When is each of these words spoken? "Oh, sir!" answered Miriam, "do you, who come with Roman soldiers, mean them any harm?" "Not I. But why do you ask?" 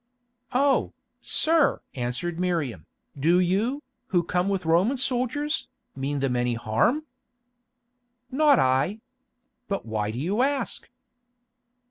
"Oh, 0.55 0.93
sir!" 1.21 1.83
answered 1.93 2.39
Miriam, 2.39 2.87
"do 3.15 3.39
you, 3.39 3.83
who 4.07 4.23
come 4.23 4.49
with 4.49 4.65
Roman 4.65 4.97
soldiers, 4.97 5.67
mean 5.95 6.21
them 6.21 6.35
any 6.35 6.55
harm?" 6.55 7.03
"Not 8.31 8.57
I. 8.57 9.01
But 9.67 9.85
why 9.85 10.09
do 10.09 10.17
you 10.17 10.41
ask?" 10.41 10.89